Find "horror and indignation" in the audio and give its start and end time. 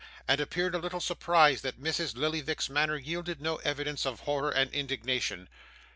4.21-5.47